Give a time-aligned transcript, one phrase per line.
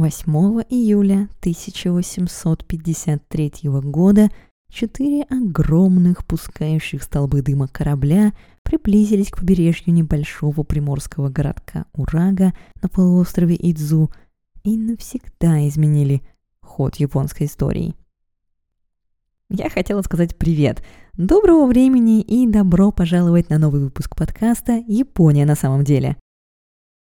[0.00, 0.32] 8
[0.70, 4.30] июля 1853 года
[4.72, 8.32] четыре огромных пускающих столбы дыма корабля
[8.62, 14.10] приблизились к побережью небольшого приморского городка Урага на полуострове Идзу
[14.64, 16.22] и навсегда изменили
[16.62, 17.94] ход японской истории.
[19.50, 20.82] Я хотела сказать привет,
[21.12, 26.16] доброго времени и добро пожаловать на новый выпуск подкаста «Япония на самом деле».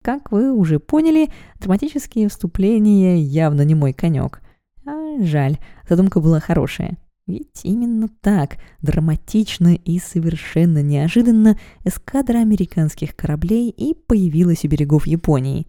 [0.03, 1.31] Как вы уже поняли,
[1.61, 4.43] драматические вступления явно не мой конек.
[4.85, 6.99] А жаль, задумка была хорошая.
[7.29, 15.69] Ведь именно так, драматично и совершенно неожиданно, эскадра американских кораблей и появилась у берегов Японии.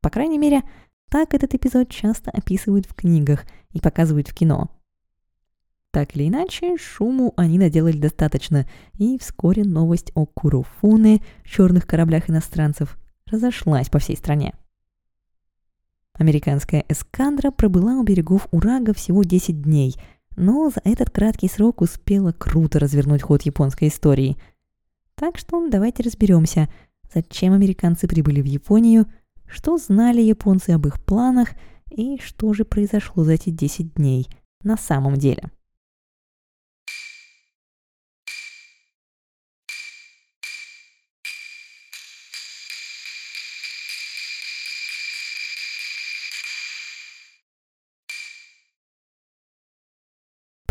[0.00, 0.62] По крайней мере,
[1.10, 4.70] так этот эпизод часто описывают в книгах и показывают в кино.
[5.90, 8.66] Так или иначе, шуму они наделали достаточно,
[8.98, 12.98] и вскоре новость о Куруфуне, черных кораблях иностранцев,
[13.34, 14.54] разошлась по всей стране.
[16.14, 19.96] Американская эскадра пробыла у берегов Урага всего 10 дней,
[20.36, 24.36] но за этот краткий срок успела круто развернуть ход японской истории.
[25.16, 26.68] Так что давайте разберемся,
[27.12, 29.06] зачем американцы прибыли в Японию,
[29.46, 31.50] что знали японцы об их планах
[31.90, 34.28] и что же произошло за эти 10 дней
[34.62, 35.50] на самом деле.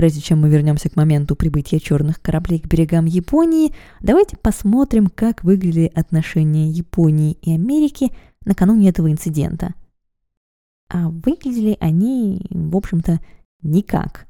[0.03, 5.45] Прежде чем мы вернемся к моменту прибытия черных кораблей к берегам Японии, давайте посмотрим, как
[5.45, 8.11] выглядели отношения Японии и Америки
[8.43, 9.73] накануне этого инцидента.
[10.89, 13.21] А выглядели они, в общем-то,
[13.61, 14.27] никак.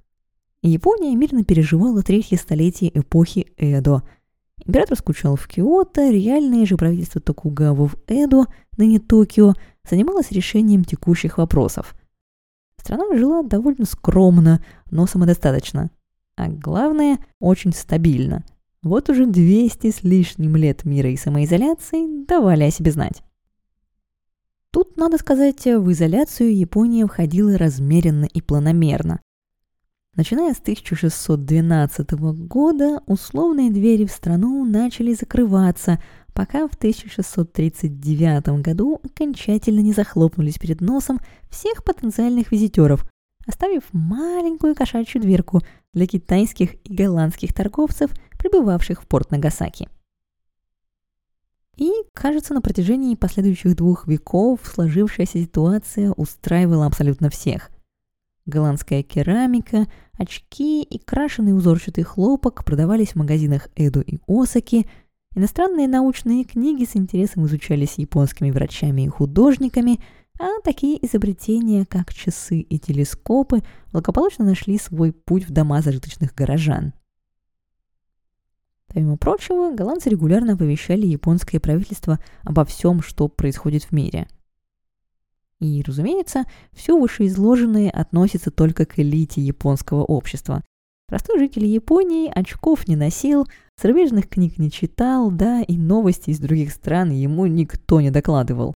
[0.61, 4.03] Япония мирно переживала третье столетие эпохи Эдо.
[4.63, 8.45] Император скучал в Киото, реальное же правительство Токугава в Эдо,
[8.77, 9.55] ныне Токио,
[9.89, 11.95] занималось решением текущих вопросов–
[12.83, 15.89] Страна жила довольно скромно, но самодостаточно.
[16.35, 18.43] А главное, очень стабильно.
[18.81, 23.23] Вот уже 200 с лишним лет мира и самоизоляции давали о себе знать.
[24.69, 29.21] Тут, надо сказать, в изоляцию Япония входила размеренно и планомерно.
[30.17, 39.79] Начиная с 1612 года условные двери в страну начали закрываться, пока в 1639 году окончательно
[39.79, 43.05] не захлопнулись перед носом всех потенциальных визитеров,
[43.45, 45.61] оставив маленькую кошачью дверку
[45.93, 49.87] для китайских и голландских торговцев, прибывавших в порт Нагасаки.
[51.75, 57.71] И, кажется, на протяжении последующих двух веков сложившаяся ситуация устраивала абсолютно всех.
[58.45, 64.87] Голландская керамика, очки и крашеный узорчатый хлопок продавались в магазинах Эду и Осаки–
[65.35, 69.99] Иностранные научные книги с интересом изучались японскими врачами и художниками,
[70.39, 73.61] а такие изобретения, как часы и телескопы,
[73.91, 76.93] благополучно нашли свой путь в дома зажиточных горожан.
[78.87, 84.27] Помимо прочего, голландцы регулярно оповещали японское правительство обо всем, что происходит в мире.
[85.59, 90.63] И, разумеется, все вышеизложенное относится только к элите японского общества,
[91.07, 93.47] Простой житель Японии очков не носил,
[93.81, 98.73] зарубежных книг не читал, да и новости из других стран ему никто не докладывал.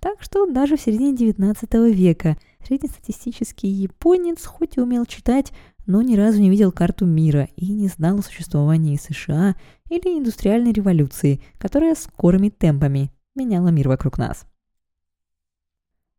[0.00, 5.52] Так что даже в середине XIX века среднестатистический японец хоть и умел читать,
[5.86, 9.56] но ни разу не видел карту мира и не знал о существовании США
[9.88, 14.46] или индустриальной революции, которая скорыми темпами меняла мир вокруг нас.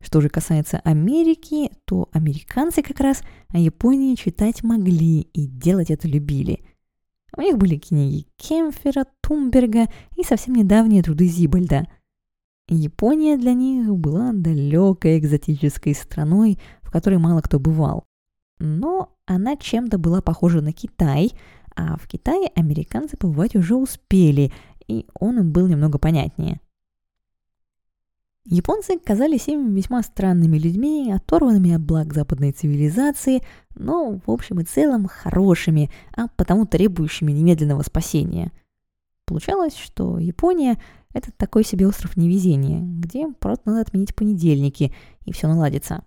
[0.00, 6.06] Что же касается Америки, то американцы как раз о Японии читать могли и делать это
[6.06, 6.64] любили.
[7.36, 11.86] У них были книги Кемфера, Тумберга и совсем недавние труды Зибальда.
[12.68, 18.04] Япония для них была далекой экзотической страной, в которой мало кто бывал.
[18.58, 21.32] Но она чем-то была похожа на Китай,
[21.74, 24.52] а в Китае американцы побывать уже успели,
[24.86, 26.60] и он им был немного понятнее–
[28.50, 33.42] Японцы казались им весьма странными людьми, оторванными от благ западной цивилизации,
[33.74, 38.50] но в общем и целом хорошими, а потому требующими немедленного спасения.
[39.26, 40.80] Получалось, что Япония–
[41.12, 44.94] это такой себе остров невезения, где просто надо отменить понедельники,
[45.26, 46.02] и все наладится.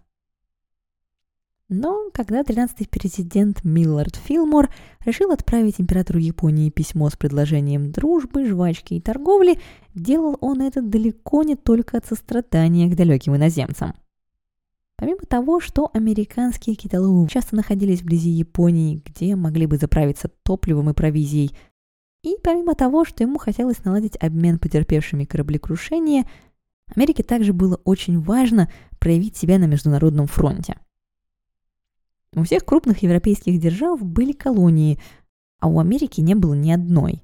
[1.74, 4.70] Но когда 13-й президент Миллард Филмор
[5.06, 9.58] решил отправить императору Японии письмо с предложением дружбы, жвачки и торговли,
[9.96, 13.94] делал он это далеко не только от сострадания к далеким иноземцам.
[14.98, 20.94] Помимо того, что американские китоловы часто находились вблизи Японии, где могли бы заправиться топливом и
[20.94, 21.56] провизией,
[22.22, 26.28] и помимо того, что ему хотелось наладить обмен потерпевшими кораблекрушения,
[26.94, 28.70] Америке также было очень важно
[29.00, 30.76] проявить себя на международном фронте.
[32.36, 35.00] У всех крупных европейских держав были колонии,
[35.60, 37.24] а у Америки не было ни одной.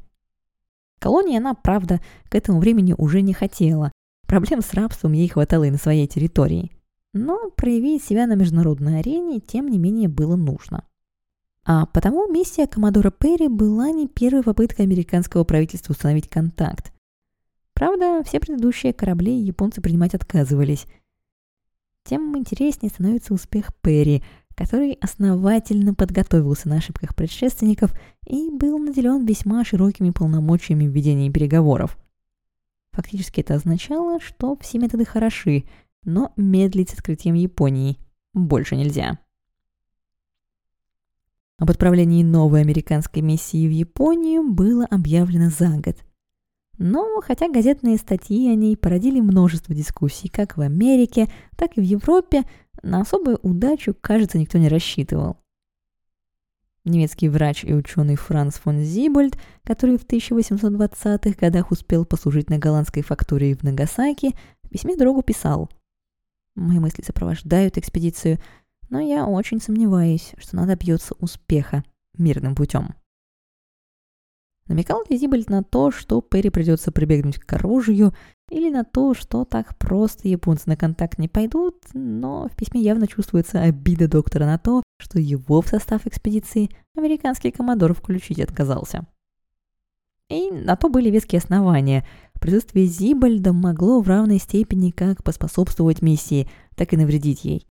[1.00, 3.92] Колонии она, правда, к этому времени уже не хотела.
[4.28, 6.72] Проблем с рабством ей хватало и на своей территории.
[7.14, 10.84] Но проявить себя на международной арене, тем не менее, было нужно.
[11.64, 16.94] А потому миссия Коммодора Перри была не первой попыткой американского правительства установить контакт.
[17.74, 20.86] Правда, все предыдущие корабли японцы принимать отказывались.
[22.04, 24.24] Тем интереснее становится успех Перри,
[24.58, 27.94] который основательно подготовился на ошибках предшественников
[28.26, 31.96] и был наделен весьма широкими полномочиями в ведении переговоров.
[32.92, 35.66] Фактически это означало, что все методы хороши,
[36.04, 38.00] но медлить с открытием Японии
[38.34, 39.20] больше нельзя.
[41.60, 45.98] Об отправлении новой американской миссии в Японию было объявлено за год.
[46.80, 51.84] Но хотя газетные статьи о ней породили множество дискуссий как в Америке, так и в
[51.84, 52.44] Европе,
[52.84, 55.38] на особую удачу, кажется, никто не рассчитывал.
[56.88, 63.04] Немецкий врач и ученый Франц фон Зибольд, который в 1820-х годах успел послужить на голландской
[63.04, 65.70] фактории в Нагасаки, в письме другу писал
[66.56, 68.40] «Мои мысли сопровождают экспедицию,
[68.90, 71.84] но я очень сомневаюсь, что она добьется успеха
[72.18, 72.96] мирным путем».
[74.68, 78.14] Намекал ли Зибольд на то, что Перри придется прибегнуть к оружию,
[78.50, 83.08] или на то, что так просто японцы на контакт не пойдут, но в письме явно
[83.08, 89.06] чувствуется обида доктора на то, что его в состав экспедиции американский коммодор включить отказался.
[90.30, 92.06] И на то были веские основания.
[92.40, 97.66] Присутствие Зибальда могло в равной степени как поспособствовать миссии, так и навредить ей.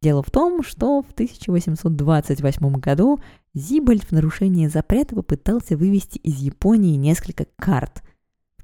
[0.00, 3.18] Дело в том, что в 1828 году
[3.52, 8.02] Зибальд в нарушение запрета попытался вывести из Японии несколько карт,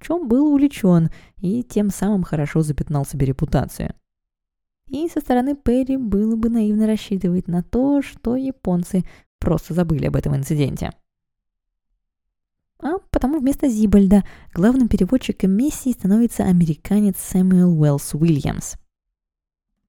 [0.05, 3.95] чем был увлечен и тем самым хорошо запятнал себе репутацию.
[4.89, 9.05] И со стороны Перри было бы наивно рассчитывать на то, что японцы
[9.39, 10.91] просто забыли об этом инциденте.
[12.81, 18.75] А потому вместо Зибальда главным переводчиком миссии становится американец Сэмюэл Уэллс Уильямс–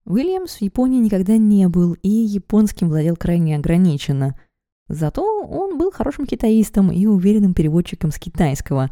[0.06, 4.40] Уильямс в Японии никогда не был и японским владел крайне ограниченно.
[4.88, 8.92] Зато он был хорошим китаистом и уверенным переводчиком с китайского.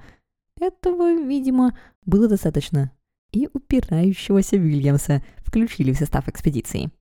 [0.63, 2.91] Этого, видимо, было достаточно.
[3.31, 6.91] И упирающегося Уильямса включили в состав экспедиции.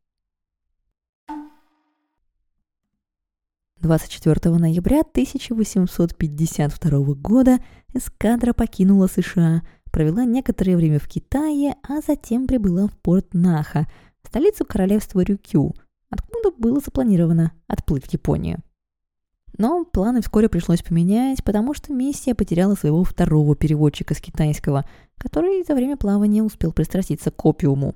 [3.80, 7.58] 24 ноября 1852 года
[7.94, 9.62] эскадра покинула США–
[9.92, 13.86] провела некоторое время в Китае, а затем прибыла в порт Наха,
[14.26, 15.74] столицу королевства Рюкю,
[16.10, 18.62] откуда было запланировано отплыть в Японию.
[19.58, 24.84] Но планы вскоре пришлось поменять, потому что миссия потеряла своего второго переводчика с китайского,
[25.18, 27.94] который за время плавания успел пристраститься к опиуму.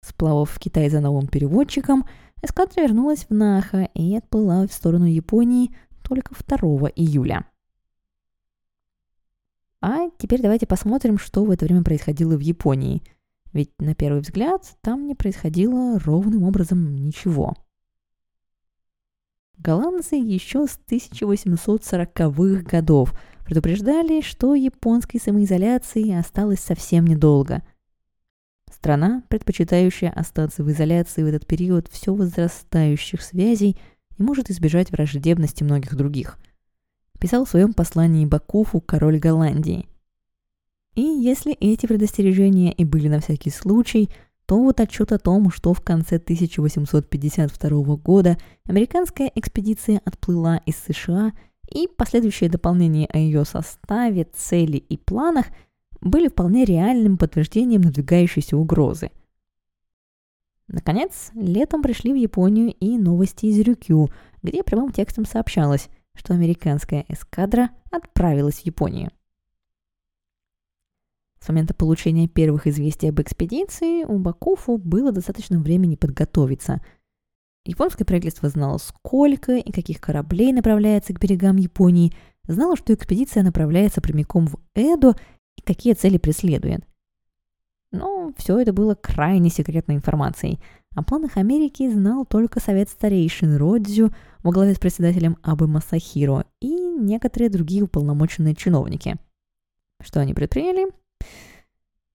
[0.00, 2.06] Сплавав в Китай за новым переводчиком,
[2.42, 7.44] эскадра вернулась в Наха и отплыла в сторону Японии только 2 июля.
[9.82, 13.02] А теперь давайте посмотрим, что в это время происходило в Японии.
[13.52, 17.56] Ведь на первый взгляд там не происходило ровным образом ничего.
[19.62, 23.14] Голландцы еще с 1840-х годов
[23.44, 27.62] предупреждали, что японской самоизоляции осталось совсем недолго.
[28.72, 33.76] Страна, предпочитающая остаться в изоляции в этот период все возрастающих связей,
[34.18, 36.38] не может избежать враждебности многих других–
[37.20, 39.86] писал в своем послании Бакуфу король Голландии.
[40.94, 44.08] И если эти предостережения и были на всякий случай,
[44.50, 51.30] то вот отчет о том, что в конце 1852 года американская экспедиция отплыла из США
[51.72, 55.46] и последующие дополнения о ее составе, цели и планах
[56.00, 59.12] были вполне реальным подтверждением надвигающейся угрозы.
[60.66, 64.10] Наконец, летом пришли в Японию и новости из Рюкю,
[64.42, 69.10] где прямым текстом сообщалось– что американская эскадра отправилась в Японию.
[71.42, 76.82] С момента получения первых известий об экспедиции у Бакуфу было достаточно времени подготовиться.
[77.64, 82.12] Японское правительство знало, сколько и каких кораблей направляется к берегам Японии,
[82.46, 85.16] знало, что экспедиция направляется прямиком в Эдо
[85.56, 86.84] и какие цели преследует.
[87.92, 90.60] Но все это было крайне секретной информацией.
[90.94, 94.10] О планах Америки знал только совет старейшин Родзю
[94.42, 99.16] во главе с председателем Абы Масахиро и некоторые другие уполномоченные чиновники.
[100.02, 100.88] Что они предприняли?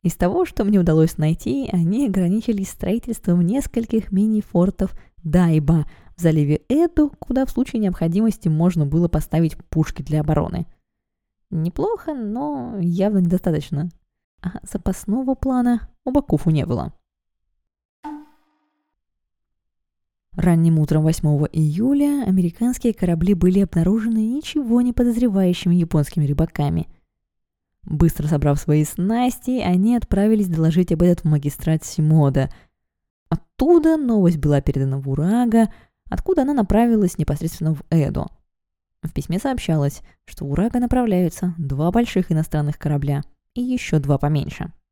[0.03, 5.85] Из того, что мне удалось найти, они ограничились строительством нескольких мини-фортов Дайба
[6.15, 10.67] в заливе Эду, куда в случае необходимости можно было поставить пушки для обороны.
[11.49, 13.89] Неплохо, но явно недостаточно.
[14.41, 16.93] а запасного плана у Бакуфу не было.
[20.33, 26.87] Ранним утром 8 июля американские корабли были обнаружены ничего не подозревающими японскими рыбаками.
[27.85, 32.51] Быстро собрав свои снасти, они отправились доложить об этом в магистрат Симода.
[33.29, 35.71] Оттуда новость была передана в Урага,
[36.09, 38.27] откуда она направилась непосредственно в Эдо.
[39.03, 43.21] В письме сообщалось, что в Урага направляются два больших иностранных корабля
[43.53, 44.71] и еще два поменьше–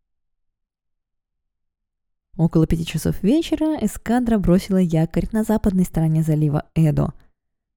[2.36, 7.14] Около пяти часов вечера эскадра бросила якорь на западной стороне залива Эдо.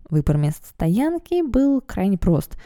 [0.09, 2.57] Выбор мест стоянки был крайне прост.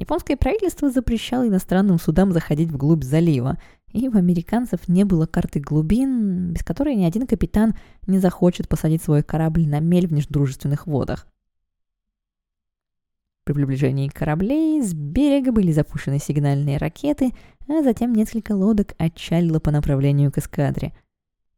[0.00, 3.58] Японское правительство запрещало иностранным судам заходить вглубь залива,
[3.92, 7.74] и у американцев не было карты глубин, без которой ни один капитан
[8.06, 11.26] не захочет посадить свой корабль на мель в междружественных водах.
[13.44, 17.32] При приближении кораблей с берега были запущены сигнальные ракеты,
[17.68, 20.94] а затем несколько лодок отчалило по направлению к эскадре–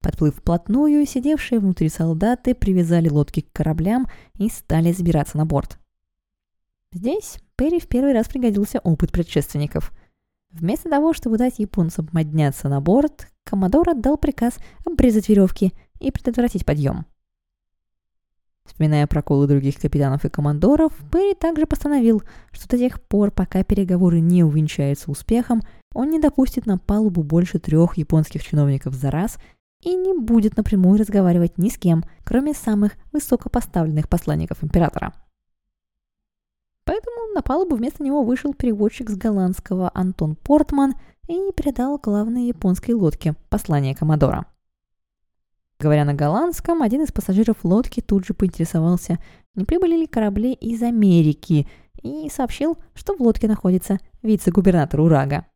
[0.00, 5.78] Подплыв вплотную, сидевшие внутри солдаты привязали лодки к кораблям и стали забираться на борт.
[6.92, 9.92] Здесь Перри в первый раз пригодился опыт предшественников.
[10.50, 16.66] Вместо того, чтобы дать японцам подняться на борт, Коммодор отдал приказ обрезать веревки и предотвратить
[16.66, 17.06] подъем.
[18.64, 22.22] Вспоминая проколы других капитанов и командоров, Перри также постановил,
[22.52, 25.62] что до тех пор, пока переговоры не увенчаются успехом,
[25.94, 29.38] он не допустит на палубу больше трех японских чиновников за раз
[29.80, 35.12] и не будет напрямую разговаривать ни с кем, кроме самых высокопоставленных посланников императора.
[36.84, 40.94] Поэтому на палубу вместо него вышел переводчик с голландского Антон Портман
[41.28, 44.46] и передал главной японской лодке послание Комодора.
[45.78, 49.18] Говоря на голландском, один из пассажиров лодки тут же поинтересовался,
[49.54, 51.68] не прибыли ли корабли из Америки,
[52.02, 55.46] и сообщил, что в лодке находится вице-губернатор Урага.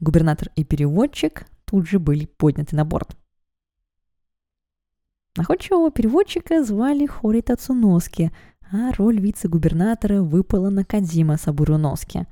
[0.00, 3.16] Губернатор и переводчик тут же были подняты на борт.
[5.36, 8.32] Находчивого переводчика звали Хорита Цуноски,
[8.72, 12.26] а роль вице-губернатора выпала на Кадзима Сабуруноски.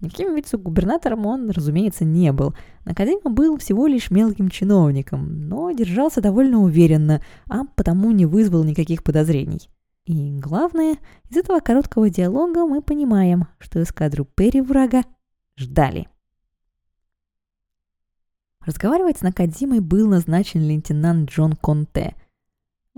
[0.00, 2.54] Никаким вице-губернатором он, разумеется, не был.
[2.84, 9.02] Накадима был всего лишь мелким чиновником, но держался довольно уверенно, а потому не вызвал никаких
[9.02, 9.68] подозрений.
[10.04, 15.02] И главное, из этого короткого диалога мы понимаем, что эскадру Перри врага
[15.56, 16.08] ждали.
[18.64, 22.14] Разговаривать с Накадзимой был назначен лейтенант Джон Конте.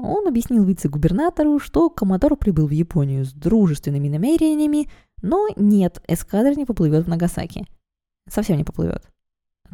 [0.04, 4.88] Он объяснил вице-губернатору, что Комодор прибыл в Японию с дружественными намерениями,
[5.22, 7.66] но нет, эскадра не поплывет в Нагасаки.
[8.28, 9.08] Совсем не поплывет.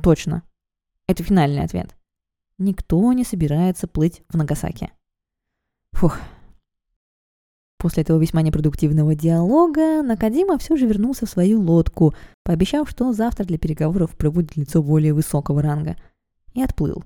[0.03, 0.43] Точно.
[1.07, 1.97] Это финальный ответ.
[2.59, 4.91] Никто не собирается плыть в Нагасаки.
[5.93, 6.19] Фух,
[7.79, 13.45] После этого весьма непродуктивного диалога Накадима все же вернулся в свою лодку, пообещав, что завтра
[13.45, 15.97] для переговоров проводит лицо более высокого ранга,
[16.55, 17.05] и отплыл.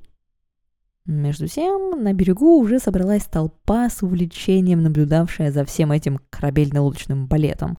[1.10, 7.76] Между тем, на берегу уже собралась толпа с увлечением, наблюдавшая за всем этим корабельно-лодочным балетом.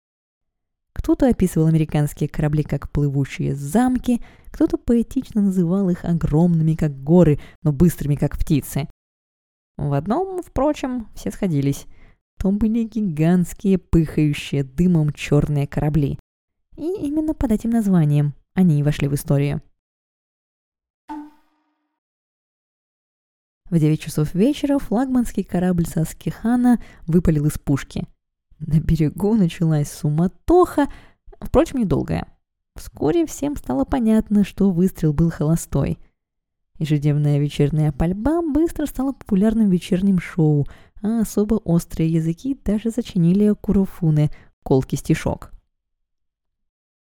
[0.93, 4.21] Кто-то описывал американские корабли как плывущие замки,
[4.51, 8.89] кто-то поэтично называл их огромными, как горы, но быстрыми, как птицы.
[9.79, 11.87] В одном, впрочем, все сходились–
[12.41, 16.19] то были гигантские, пыхающие дымом черные корабли.
[16.77, 19.61] И именно под этим названием они и вошли в историю.
[23.71, 28.07] В 9 часов вечера флагманский корабль Саскихана выпалил из пушки.
[28.59, 30.89] На берегу началась суматоха,
[31.41, 32.27] впрочем, недолгая.
[32.77, 35.99] Вскоре всем стало понятно, что выстрел был холостой.
[36.79, 40.67] Ежедневная вечерняя пальба быстро стала популярным вечерним шоу–
[41.03, 44.31] а особо острые языки даже зачинили Курофуне
[44.63, 45.53] колкий стишок.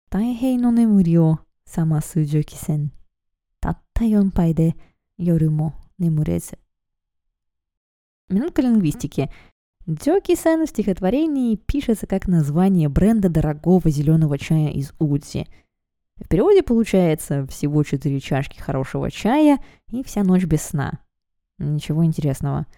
[0.08, 2.90] Тайхей но немурио сама суджоки-сен.
[3.60, 4.74] Татта пай де
[5.16, 6.58] йорюмо немурезе.
[8.28, 9.30] Минутка лингвистики.
[9.86, 15.46] Дзёки-сэн в стихотворении пишется как название бренда дорогого зеленого чая из Удзи.
[16.16, 19.58] В переводе получается всего четыре чашки хорошего чая
[19.90, 21.00] и вся ночь без сна.
[21.58, 22.66] Ничего интересного–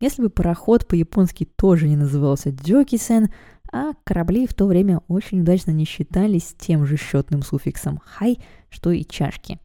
[0.00, 3.32] если бы пароход по-японски тоже не назывался Джокисен,
[3.72, 8.90] а корабли в то время очень удачно не считались тем же счетным суффиксом «хай», что
[8.90, 9.58] и чашки.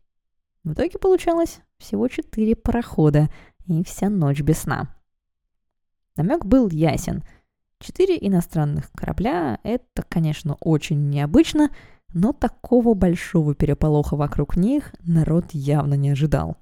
[0.63, 3.29] В итоге получалось всего четыре парохода
[3.65, 4.95] и вся ночь без сна.
[6.15, 7.23] Намек был ясен.
[7.79, 11.69] Четыре иностранных корабля— это, конечно, очень необычно,
[12.13, 16.57] но такого большого переполоха вокруг них народ явно не ожидал.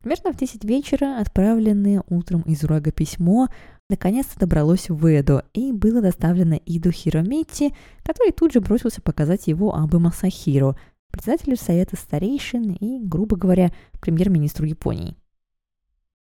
[0.00, 3.48] Примерно в 10 вечера отправленное утром из Урага письмо
[3.88, 9.74] наконец-то добралось в Эдо и было доставлено Иду Хиромити, который тут же бросился показать его
[9.74, 10.76] Абы Масахиро,
[11.14, 15.16] председателю Совета старейшин и, грубо говоря, премьер-министру Японии.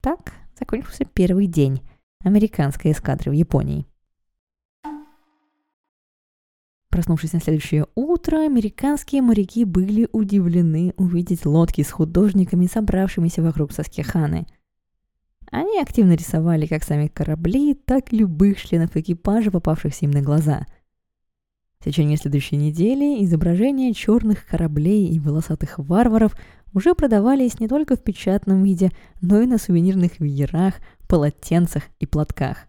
[0.02, 1.82] Так закончился первый день
[2.24, 3.86] американской эскадры в Японии.
[6.90, 14.46] Проснувшись на следующее утро, американские моряки были удивлены увидеть лодки с художниками, собравшимися вокруг Саскиханы.
[15.50, 20.68] Они активно рисовали как сами корабли, так и любых членов экипажа, попавшихся им на глаза.
[21.84, 26.34] В течение следующей недели изображения черных кораблей и волосатых варваров
[26.74, 30.76] уже продавались не только в печатном виде, но и на сувенирных веерах,
[31.10, 32.68] полотенцах и платках.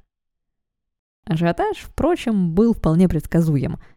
[1.26, 3.78] Ажиотаж, впрочем, был вполне предсказуем–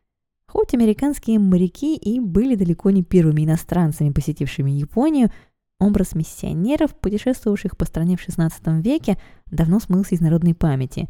[0.50, 5.29] Хоть американские моряки и были далеко не первыми иностранцами, посетившими Японию,
[5.77, 11.09] образ миссионеров, путешествовавших по стране в XVI веке, давно смылся из народной памяти.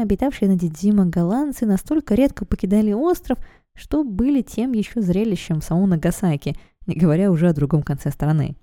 [0.00, 3.38] Обитавшие на Дидзима голландцы настолько редко покидали остров,
[3.74, 8.56] что были тем еще зрелищем в самом Нагасаки, не говоря уже о другом конце страны.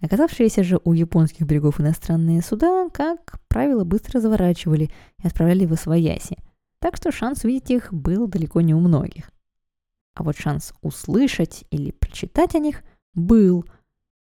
[0.00, 4.90] Оказавшиеся же у японских берегов иностранные суда, как правило, быстро заворачивали
[5.22, 6.36] и отправляли в Освояси–
[6.82, 9.30] так что шанс увидеть их был далеко не у многих.
[10.14, 12.82] А вот шанс услышать или прочитать о них
[13.14, 13.64] был.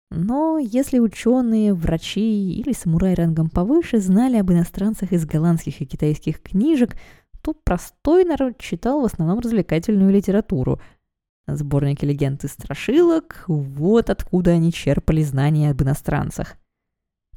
[0.10, 6.42] Но если ученые, врачи или самураи рангом повыше знали об иностранцах из голландских и китайских
[6.42, 6.96] книжек,
[7.42, 10.80] то простой народ читал в основном развлекательную литературу.
[11.46, 16.56] Сборники легенд и страшилок– вот откуда они черпали знания об иностранцах.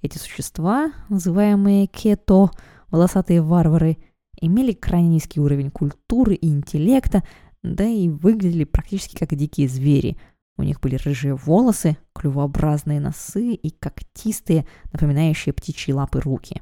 [0.03, 2.50] Эти существа, называемые кето,
[2.91, 3.99] волосатые варвары–
[4.41, 7.23] имели крайне низкий уровень культуры и интеллекта,
[7.62, 10.17] да и выглядели практически как дикие звери.
[10.61, 16.61] У них были рыжие волосы, клювообразные носы и когтистые, напоминающие птичьи лапы руки.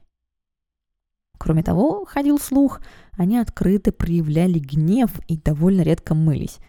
[1.37, 2.81] Кроме того, ходил слух,
[3.12, 6.61] они открыто проявляли гнев и довольно редко мылись.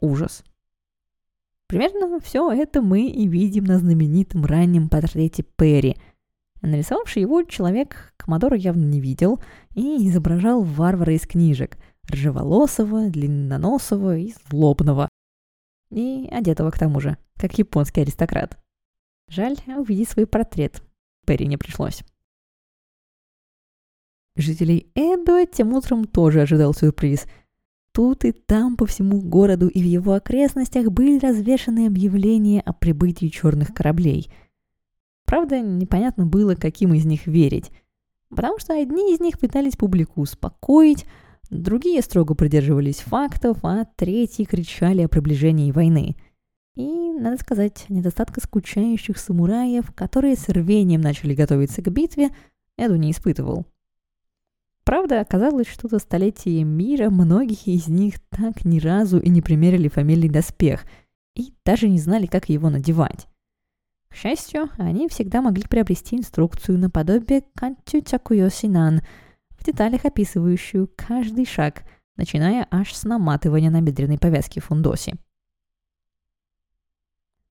[0.00, 0.44] Ужас.
[1.66, 5.96] Примерно все это мы и видим на знаменитом раннем портрете Перри–
[6.62, 9.40] Нарисовавший его человек Комодора явно не видел
[9.74, 11.76] и изображал варвара из книжек,
[12.10, 15.08] ржеволосого, длинноносого и злобного.
[15.90, 18.58] И одетого к тому же, как японский аристократ.
[19.28, 20.82] Жаль, увидеть свой портрет
[21.26, 22.02] Перри не пришлось.
[24.36, 27.26] Жителей Эдо тем утром тоже ожидал сюрприз.
[27.92, 33.28] Тут и там по всему городу и в его окрестностях были развешаны объявления о прибытии
[33.28, 34.30] черных кораблей–
[35.26, 37.70] Правда, непонятно было, каким из них верить.
[38.30, 41.04] Потому что одни из них пытались публику успокоить,
[41.50, 46.16] другие строго придерживались фактов, а третьи кричали о приближении войны.
[46.74, 52.30] И, надо сказать, недостатка скучающих самураев, которые с рвением начали готовиться к битве,
[52.76, 53.66] Эду не испытывал.
[54.84, 59.88] Правда, оказалось, что за столетие мира многие из них так ни разу и не примерили
[59.88, 60.84] фамильный доспех,
[61.34, 63.26] и даже не знали, как его надевать.
[64.08, 69.04] К счастью, они всегда могли приобрести инструкцию наподобие Кантю Цакуйосинан, в
[69.66, 71.84] деталях описывающую каждый шаг,
[72.16, 75.14] начиная аж с наматывания на бедренной повязки фундоси.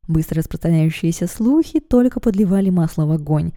[0.07, 3.53] Быстро распространяющиеся слухи только подливали масло в огонь.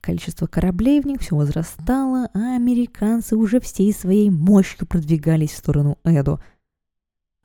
[0.00, 5.98] Количество кораблей в них все возрастало, а американцы уже всей своей мощью продвигались в сторону
[6.04, 6.40] Эду–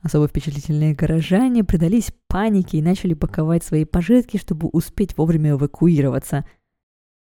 [0.04, 6.44] Особо впечатлительные горожане предались панике и начали паковать свои пожитки, чтобы успеть вовремя эвакуироваться.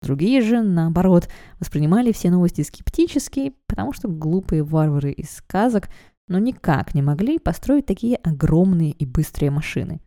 [0.01, 5.89] Другие же, наоборот, воспринимали все новости скептически, потому что глупые варвары из сказок
[6.29, 9.99] но никак не могли построить такие огромные и быстрые машины.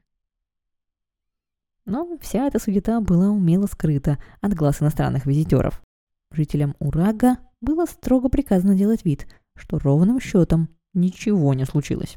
[1.84, 5.82] Но вся эта суета была умело скрыта от глаз иностранных визитеров.
[6.30, 9.26] Жителям Урага было строго приказано делать вид,
[9.56, 12.16] что ровным счетом ничего не случилось.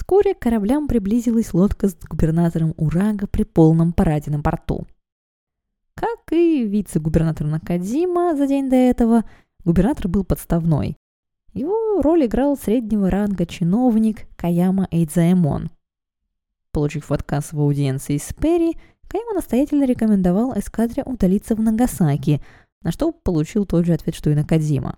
[0.00, 4.86] Вскоре к кораблям приблизилась лодка с губернатором Урага при полном параде на борту.
[5.92, 9.24] Как и вице-губернатор Накадзима за день до этого,
[9.62, 10.96] губернатор был подставной.
[11.52, 15.68] Его роль играл среднего ранга чиновник Каяма Эйдзаэмон.
[16.72, 22.42] Получив отказ в аудиенции с Перри, Каяма настоятельно рекомендовал эскадре удалиться в Нагасаки,
[22.80, 24.96] на что получил тот же ответ, что и Накадзима.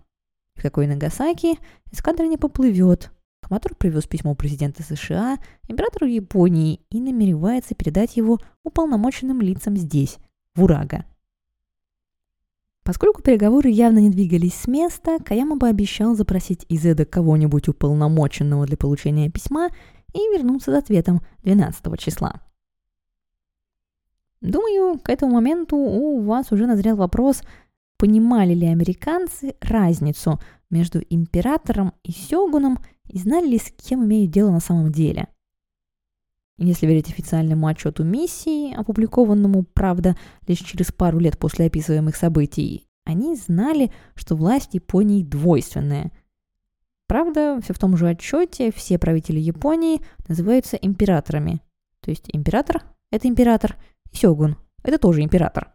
[0.54, 1.58] В какой Нагасаки
[1.90, 3.10] эскадра не поплывет,
[3.52, 5.36] Коматор привез письмо президента США,
[5.68, 10.16] императору Японии и намеревается передать его уполномоченным лицам здесь,
[10.54, 11.04] в Урага.
[12.82, 18.78] Поскольку переговоры явно не двигались с места, Каяма пообещал запросить из Эда кого-нибудь уполномоченного для
[18.78, 19.68] получения письма
[20.14, 22.40] и вернуться с ответом 12 числа.
[24.40, 27.42] Думаю, к этому моменту у вас уже назрел вопрос,
[27.98, 34.50] понимали ли американцы разницу между императором и сёгуном и знали ли, с кем имеют дело
[34.50, 35.28] на самом деле.
[36.58, 43.34] Если верить официальному отчету миссии, опубликованному, правда, лишь через пару лет после описываемых событий, они
[43.34, 46.12] знали, что власть Японии двойственная.
[47.08, 51.60] Правда, все в том же отчете все правители Японии называются императорами.
[52.00, 53.76] То есть император– это император,
[54.10, 55.72] и сёгун– это тоже император.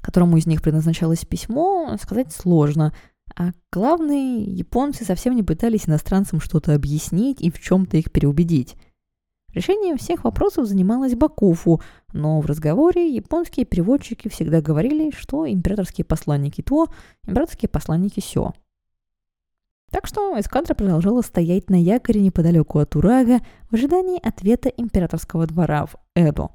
[0.00, 2.94] Которому из них предназначалось письмо, сказать сложно.
[3.36, 8.76] А главное, японцы совсем не пытались иностранцам что-то объяснить и в чем-то их переубедить.
[9.54, 11.82] Решением всех вопросов занималась Бакуфу,
[12.12, 16.88] но в разговоре японские переводчики всегда говорили, что императорские посланники то,
[17.26, 18.52] императорские посланники сё.
[19.90, 25.84] Так что эскадра продолжала стоять на якоре неподалеку от Урага в ожидании ответа императорского двора
[25.84, 26.48] в Эдо.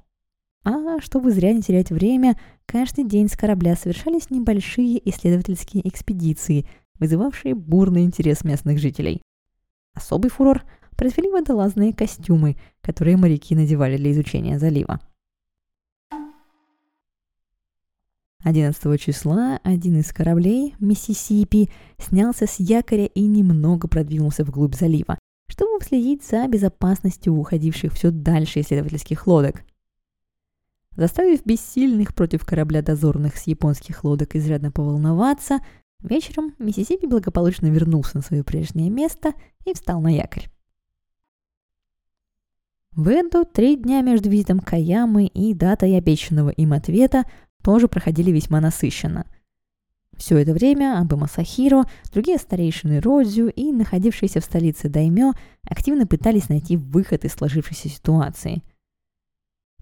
[0.70, 6.68] А чтобы зря не терять время, каждый день с корабля совершались небольшие исследовательские экспедиции,
[7.00, 9.22] вызывавшие бурный интерес местных жителей.
[9.94, 10.66] Особый фурор
[10.98, 15.00] произвели водолазные костюмы, которые моряки надевали для изучения залива.
[18.44, 25.82] 11 числа один из кораблей, Миссисипи, снялся с якоря и немного продвинулся вглубь залива, чтобы
[25.82, 29.64] следить за безопасностью уходивших все дальше исследовательских лодок–
[30.98, 35.60] Заставив бессильных против корабля дозорных с японских лодок изрядно поволноваться,
[36.00, 39.34] вечером Миссисипи благополучно вернулся на свое прежнее место
[39.64, 40.50] и встал на якорь.
[42.94, 47.26] В Эду три дня между визитом Каямы и датой обещанного им ответа
[47.64, 49.28] тоже проходили весьма насыщенно.
[50.18, 55.34] Все это время Абы Масахиро, другие старейшины Родзю и находившиеся в столице Даймё
[55.70, 58.64] активно пытались найти выход из сложившейся ситуации–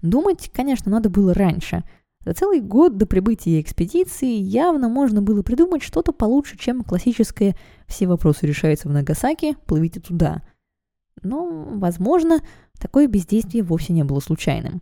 [0.05, 1.83] Думать, конечно, надо было раньше.
[2.23, 7.55] За целый год до прибытия экспедиции явно можно было придумать что-то получше, чем классическое
[7.87, 10.43] «все вопросы решаются в Нагасаки, плывите туда».
[11.23, 12.39] Но, возможно,
[12.79, 14.81] такое бездействие вовсе не было случайным.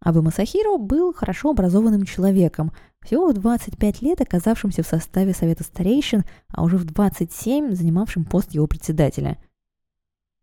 [0.00, 6.24] Абы Масахиро был хорошо образованным человеком, всего в 25 лет оказавшимся в составе Совета старейшин,
[6.48, 9.38] а уже в 27 занимавшим пост его председателя–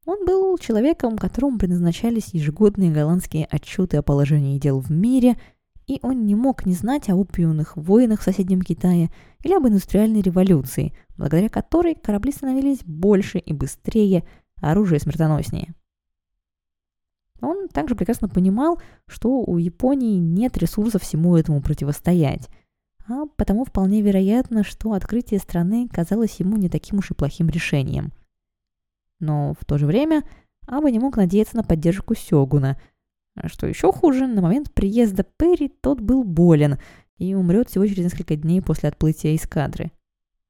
[0.05, 5.37] он был человеком, которому предназначались ежегодные голландские отчеты о положении дел в мире,
[5.85, 9.11] и он не мог не знать о опиумных войнах в соседнем Китае
[9.43, 14.23] или об индустриальной революции, благодаря которой корабли становились больше и быстрее,
[14.59, 15.75] а оружие смертоноснее.
[17.41, 22.49] Он также прекрасно понимал, что у Японии нет ресурсов всему этому противостоять,
[23.07, 28.11] а потому вполне вероятно, что открытие страны казалось ему не таким уж и плохим решением–
[29.21, 30.23] но в то же время
[30.67, 32.79] Аба не мог надеяться на поддержку Сёгуна.
[33.45, 36.77] Что еще хуже, на момент приезда Перри тот был болен
[37.17, 39.91] и умрет всего через несколько дней после отплытия из кадры.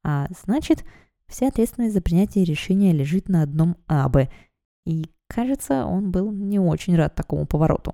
[0.03, 0.83] А значит,
[1.27, 4.31] вся ответственность за принятие решения лежит на одном Абе,
[4.85, 7.93] и, кажется, он был не очень рад такому повороту.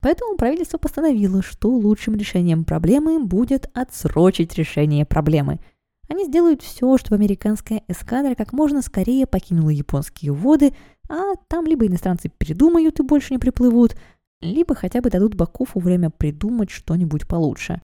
[0.00, 5.60] Поэтому правительство постановило, что лучшим решением проблемы будет отсрочить решение проблемы–
[6.08, 10.74] они сделают все, чтобы американская эскадра как можно скорее покинула японские воды,
[11.08, 13.96] а там либо иностранцы передумают и больше не приплывут,
[14.40, 17.82] либо хотя бы дадут Бакуфу время придумать что-нибудь получше.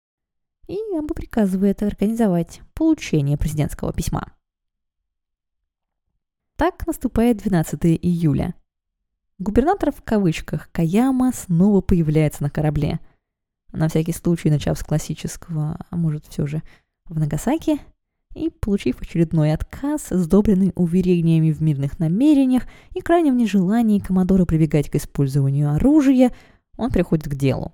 [0.67, 4.33] И Аба приказывает организовать получение президентского письма.
[6.55, 8.55] Так наступает 12 июля.
[9.37, 12.99] Губернатор в кавычках Каяма снова появляется на корабле.
[13.71, 16.63] На всякий случай, начав с классического, а может все же
[17.05, 17.79] в Нагасаки,
[18.35, 22.63] и, получив очередной отказ, сдобренный уверениями в мирных намерениях
[22.93, 26.31] и крайнем нежелании Комодора прибегать к использованию оружия,
[26.77, 27.73] он приходит к делу.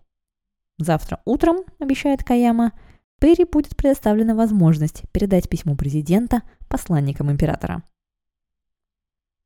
[0.78, 2.72] Завтра утром, обещает Каяма,
[3.20, 7.84] Перри будет предоставлена возможность передать письмо президента посланникам императора.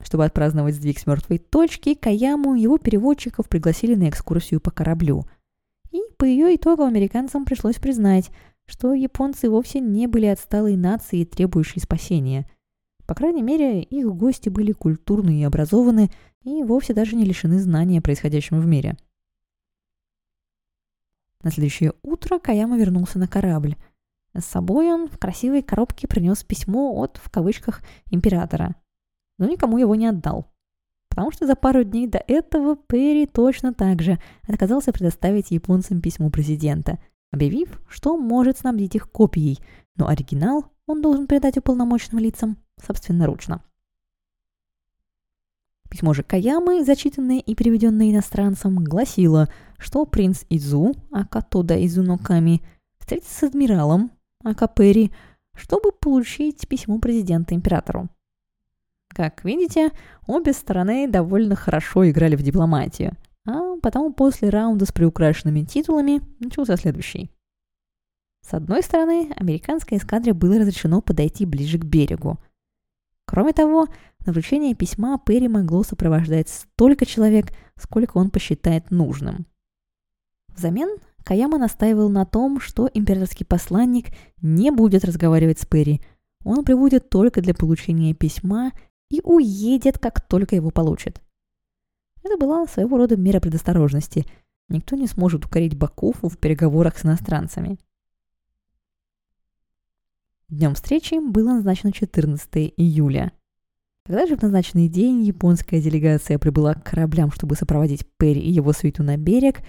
[0.01, 5.25] Чтобы отпраздновать сдвиг с мертвой точки, Каяму и его переводчиков пригласили на экскурсию по кораблю.
[5.91, 8.31] И по ее итогам американцам пришлось признать,
[8.67, 12.49] что японцы вовсе не были отсталой нацией, требующей спасения.
[13.05, 16.11] По крайней мере, их гости были культурны и образованы,
[16.43, 18.97] и вовсе даже не лишены знания о происходящем в мире.
[21.43, 23.77] На следующее утро Каяма вернулся на корабль.
[24.33, 28.75] С собой он в красивой коробке принес письмо от, в кавычках, императора.
[29.37, 30.51] Но никому его не отдал.
[31.09, 36.29] Потому что за пару дней до этого Перри точно так же отказался предоставить японцам письмо
[36.29, 36.99] президента–
[37.31, 39.59] объявив, что может снабдить их копией,
[39.95, 43.61] но оригинал он должен передать уполномоченным лицам собственноручно.
[45.89, 52.61] Письмо же Каямы, зачитанное и переведенное иностранцем, гласило, что принц Изу, Акатода Изуноками,
[52.99, 54.11] встретится с адмиралом
[54.43, 55.11] Акапери,
[55.55, 58.09] чтобы получить письмо президента императору.
[59.07, 59.91] Как видите,
[60.27, 63.15] обе стороны довольно хорошо играли в дипломатию,
[63.47, 67.31] а потому после раунда с приукрашенными титулами начался следующий.
[68.45, 72.37] С одной стороны, американской эскадре было разрешено подойти ближе к берегу.
[73.25, 73.87] Кроме того,
[74.25, 79.45] на вручение письма Перри могло сопровождать столько человек, сколько он посчитает нужным.
[80.49, 84.07] Взамен Каяма настаивал на том, что императорский посланник
[84.41, 86.01] не будет разговаривать с Перри.
[86.43, 88.71] Он прибудет только для получения письма
[89.09, 91.21] и уедет, как только его получит.
[92.27, 94.25] Это была своего рода мера предосторожности.
[94.67, 97.79] Никто не сможет укорить Бакуфу в переговорах с иностранцами.
[100.49, 103.31] Днем встречи было назначено 14 июля.
[104.05, 108.73] Когда же в назначенный день японская делегация прибыла к кораблям, чтобы сопроводить Перри и его
[108.73, 109.61] свиту на берег,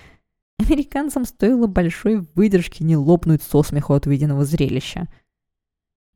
[0.59, 5.07] американцам стоило большой выдержки не лопнуть со смеху от увиденного зрелища.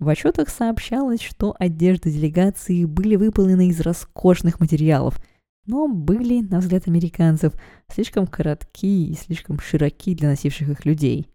[0.00, 5.20] В отчетах сообщалось, что одежды делегации были выполнены из роскошных материалов,
[5.66, 7.54] но были, на взгляд американцев,
[7.88, 11.28] слишком коротки и слишком широки для носивших их людей.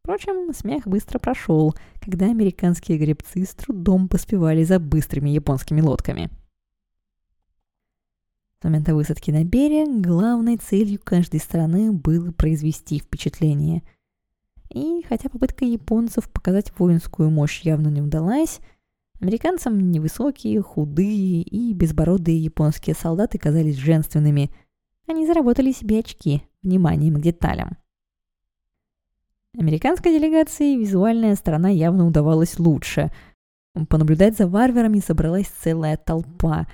[0.00, 6.30] Впрочем, смех быстро прошел, когда американские гребцы с трудом поспевали за быстрыми японскими лодками.
[8.60, 13.82] С момента высадки на берег главной целью каждой страны было произвести впечатление.
[14.70, 18.60] И хотя попытка японцев показать воинскую мощь явно не удалась,
[19.20, 24.50] американцам невысокие, худые и безбородые японские солдаты казались женственными.
[25.06, 27.76] Они заработали себе очки вниманием к деталям.
[29.58, 33.10] Американской делегации визуальная сторона явно удавалась лучше.
[33.88, 36.66] Понаблюдать за варварами собралась целая толпа.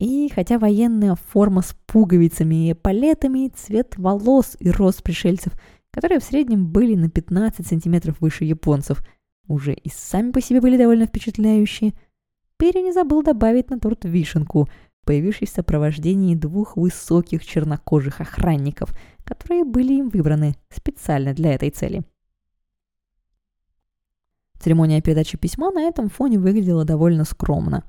[0.00, 5.52] И хотя военная форма с пуговицами и палетами, цвет волос и рост пришельцев,
[5.90, 9.00] которые в среднем были на 15 сантиметров выше японцев,
[9.48, 11.94] уже и сами по себе были довольно впечатляющие,
[12.56, 14.68] Перри не забыл добавить на торт вишенку,
[15.04, 22.02] появившись в сопровождении двух высоких чернокожих охранников, которые были им выбраны специально для этой цели.
[24.60, 27.84] Церемония передачи письма на этом фоне выглядела довольно скромно.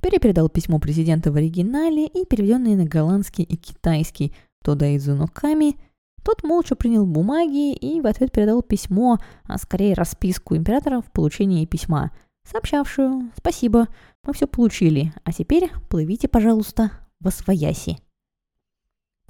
[0.00, 5.76] Перри передал письмо президента в оригинале и переведенное на голландский и китайский Тодаидзу Ноками.
[6.24, 11.66] Тот молча принял бумаги и в ответ передал письмо, а скорее расписку императора в получении
[11.66, 12.12] письма,
[12.44, 13.88] сообщавшую «Спасибо,
[14.24, 17.98] мы все получили, а теперь плывите, пожалуйста, во свояси».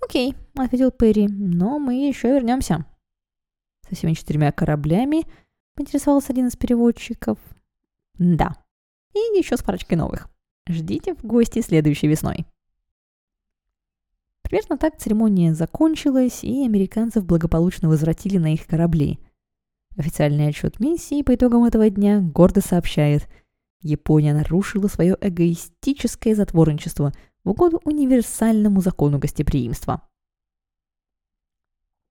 [0.01, 2.87] «Окей»,— ответил Перри,— «но мы еще вернемся».
[3.89, 5.25] Со всеми четырьмя кораблями–
[5.75, 7.39] Поинтересовался один из переводчиков.
[8.15, 8.55] Да.
[9.13, 10.29] И еще с парочкой новых.
[10.69, 12.47] Ждите в гости следующей весной.
[14.45, 19.19] Примерно так церемония закончилась, и американцев благополучно возвратили на их корабли.
[19.97, 23.29] Официальный отчет миссии по итогам этого дня гордо сообщает,
[23.81, 27.13] Япония нарушила свое эгоистическое затворничество
[27.45, 30.09] в угоду универсальному закону гостеприимства.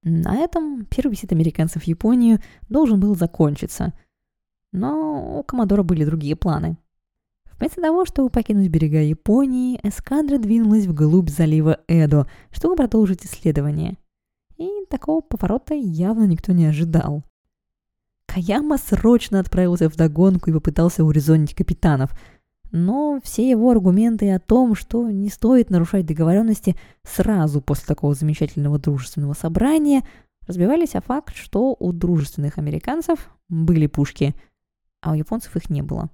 [0.04, 3.94] На этом первый визит американцев в Японию должен был закончиться.
[4.72, 6.78] Но у Комодора были другие планы.
[7.64, 13.96] Вместо того, чтобы покинуть берега Японии, эскадра двинулась вглубь залива Эдо, чтобы продолжить исследование.
[14.58, 17.24] И такого поворота явно никто не ожидал.
[18.28, 22.12] Каяма срочно отправился в догонку и попытался урезонить капитанов–
[22.74, 28.78] но все его аргументы о том, что не стоит нарушать договоренности сразу после такого замечательного
[28.78, 30.02] дружественного собрания,
[30.48, 34.36] разбивались о факт, что у дружественных американцев были пушки,
[35.02, 36.10] а у японцев их не было.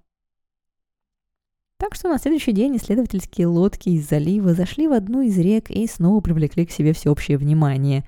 [1.79, 5.87] Так что на следующий день исследовательские лодки из залива зашли в одну из рек и
[5.87, 8.07] снова привлекли к себе всеобщее внимание.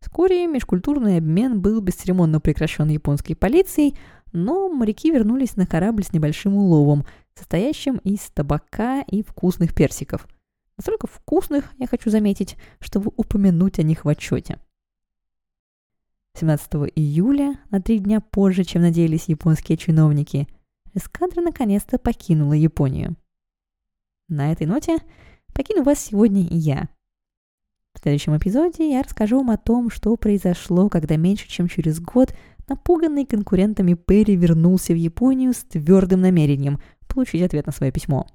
[0.00, 3.96] Вскоре межкультурный обмен был бесцеремонно прекращен японской полицией,
[4.32, 7.04] но моряки вернулись на корабль с небольшим уловом–
[7.36, 10.26] состоящим из табака и вкусных персиков.
[10.76, 14.58] Настолько вкусных, я хочу заметить, чтобы упомянуть о них в отчете.
[16.34, 20.48] 17 июля, на три дня позже, чем надеялись японские чиновники,
[20.96, 23.16] эскадра наконец-то покинула Японию.
[24.28, 24.98] На этой ноте
[25.54, 26.88] покину вас сегодня и я.
[27.94, 32.34] В следующем эпизоде я расскажу вам о том, что произошло, когда меньше чем через год
[32.68, 38.26] напуганный конкурентами Перри вернулся в Японию с твердым намерением получить ответ на свое письмо.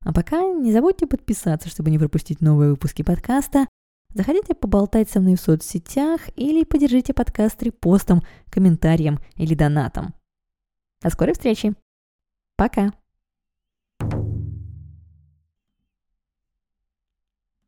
[0.00, 3.66] А пока не забудьте подписаться, чтобы не пропустить новые выпуски подкаста.
[4.14, 10.14] Заходите поболтать со мной в соцсетях или поддержите подкаст репостом, комментарием или донатом.
[11.02, 11.74] До скорой встречи.
[12.56, 12.92] Пока.